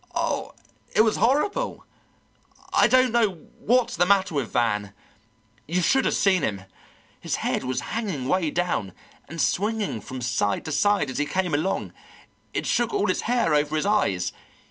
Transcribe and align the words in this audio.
Oh, 0.15 0.55
it 0.95 1.01
was 1.01 1.17
horrible. 1.17 1.85
I 2.73 2.87
don't 2.87 3.11
know 3.11 3.43
what's 3.59 3.95
the 3.95 4.07
matter 4.07 4.33
with 4.33 4.51
Van. 4.51 4.95
You 5.67 5.83
should 5.83 6.05
have 6.05 6.15
seen 6.15 6.41
him; 6.41 6.65
his 7.19 7.35
head 7.35 7.63
was 7.63 7.81
hanging 7.81 8.27
way 8.27 8.49
down, 8.49 8.93
and 9.29 9.39
swinging 9.39 10.01
from 10.01 10.21
side 10.21 10.65
to 10.65 10.71
side 10.71 11.11
as 11.11 11.19
he 11.19 11.25
came 11.27 11.53
along; 11.53 11.93
it 12.51 12.65
shook 12.65 12.95
all 12.95 13.09
his 13.09 13.21
hair 13.29 13.53
over 13.53 13.75
his 13.75 13.85
eyes. 13.85 14.33